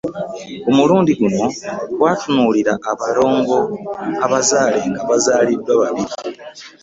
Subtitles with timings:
[0.63, 1.39] Ku mulundi guli
[1.95, 3.57] twatunuulira abalongo
[4.25, 6.13] abazaale nga bazaaliddwa babiri.